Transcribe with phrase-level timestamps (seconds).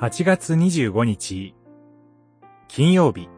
[0.00, 1.56] 8月25日、
[2.68, 3.28] 金曜日。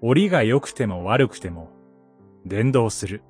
[0.00, 1.72] 折りが良くても悪くても、
[2.46, 3.24] 伝道する。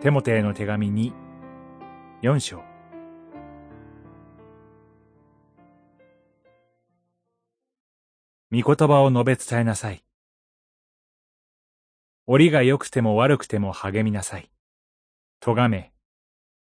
[0.00, 1.12] テモテへの手紙に、
[2.22, 2.62] 4章。
[8.52, 10.05] 御言葉を述べ伝えなさい。
[12.28, 14.50] 折りが良くても悪くても励みなさい。
[15.38, 15.92] 咎め、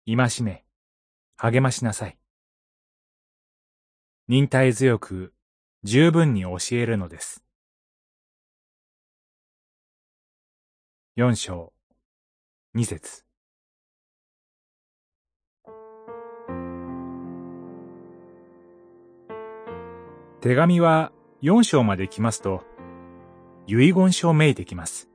[0.07, 0.65] 戒め、
[1.37, 2.17] 励ましなさい。
[4.27, 5.31] 忍耐強く、
[5.83, 7.43] 十分に教えるのです。
[11.15, 11.71] 四章、
[12.73, 13.23] 二節。
[20.41, 22.63] 手紙は四章まで来ますと、
[23.67, 25.12] 遺言書めいてきます。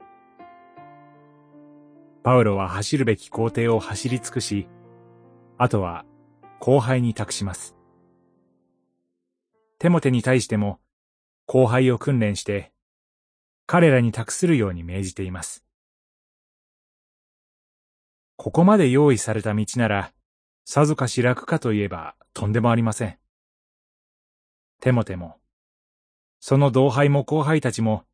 [2.22, 4.68] パウロは走るべき工程を走り尽くし、
[5.56, 6.04] あとは
[6.60, 7.76] 後輩に託します。
[9.78, 10.80] テモテに対しても
[11.46, 12.72] 後輩を訓練して、
[13.66, 15.64] 彼らに託するように命じています。
[18.36, 20.12] ここまで用意された道なら、
[20.64, 23.18] さぞかし楽かといえばとんでもありません。
[24.80, 25.36] テモテも、
[26.40, 28.04] その同輩も後輩たちも、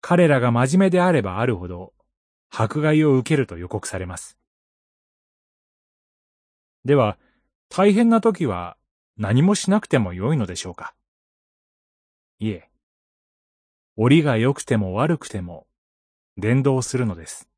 [0.00, 1.92] 彼らが真面目であればあるほど
[2.50, 4.38] 迫害を受けると予告されます。
[6.84, 7.18] では、
[7.68, 8.76] 大変な時は
[9.16, 10.94] 何もしなくてもよいのでしょうか？
[12.38, 12.70] いえ、
[13.96, 15.66] 折が良くても悪くても
[16.36, 17.48] 伝道するのです。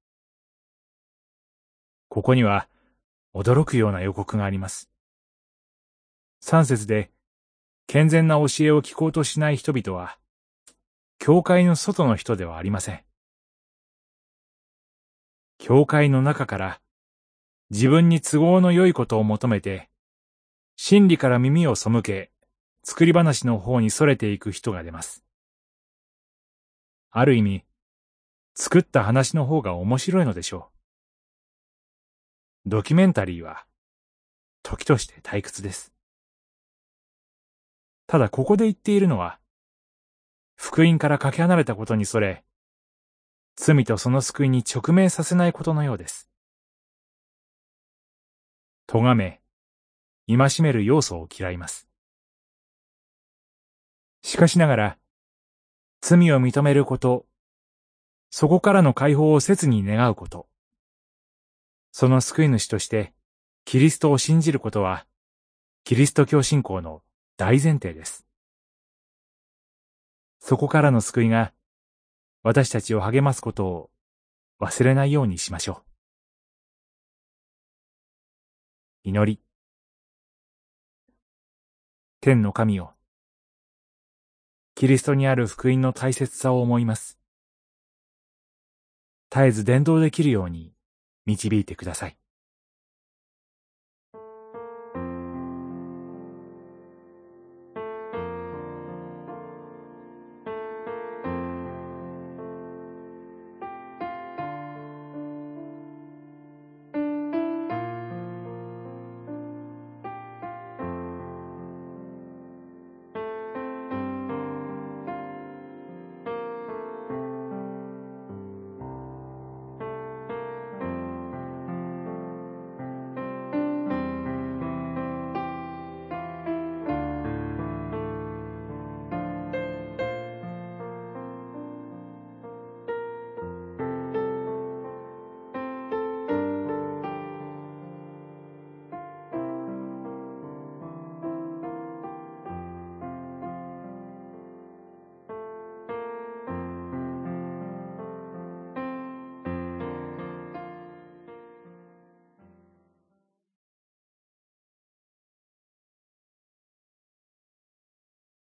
[2.08, 2.66] ここには
[3.34, 4.90] 驚くような予告があります。
[6.40, 7.10] 三節で、
[7.86, 10.18] 健全な教えを聞こうとしない人々は、
[11.18, 13.04] 教会の外の人ではありません。
[15.62, 16.80] 教会の中から
[17.68, 19.90] 自分に都合の良いことを求めて、
[20.76, 22.32] 真理から耳を背け、
[22.82, 25.22] 作り話の方に逸れていく人が出ます。
[27.10, 27.64] ある意味、
[28.54, 30.70] 作った話の方が面白いのでしょ
[32.64, 32.70] う。
[32.70, 33.66] ドキュメンタリーは、
[34.62, 35.92] 時として退屈です。
[38.06, 39.38] ただここで言っているのは、
[40.56, 42.44] 福音からかけ離れたことにそれ、
[43.62, 46.30] 罪とその救いに直面させないことのようです。
[48.86, 49.42] 咎め、
[50.26, 51.86] 戒める要素を嫌います。
[54.22, 54.98] しかしながら、
[56.00, 57.26] 罪を認めること、
[58.30, 60.48] そこからの解放を切に願うこと、
[61.92, 63.12] その救い主として、
[63.66, 65.06] キリストを信じることは、
[65.84, 67.02] キリスト教信仰の
[67.36, 68.24] 大前提です。
[70.38, 71.52] そこからの救いが、
[72.42, 73.90] 私たちを励ますことを
[74.60, 75.82] 忘れないようにしましょ
[79.04, 79.08] う。
[79.10, 79.40] 祈り。
[82.20, 82.90] 天の神を。
[84.74, 87.18] キリストにある福音の大切さを思います。
[89.30, 90.72] 絶えず伝道できるように
[91.26, 92.19] 導いてください。